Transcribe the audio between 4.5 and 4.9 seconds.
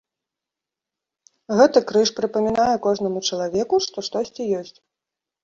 ёсць.